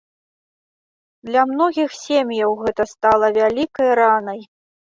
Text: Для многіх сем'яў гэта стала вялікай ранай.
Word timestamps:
Для 1.29 1.43
многіх 1.51 1.89
сем'яў 2.05 2.57
гэта 2.65 2.89
стала 2.95 3.27
вялікай 3.39 3.89
ранай. 4.01 4.41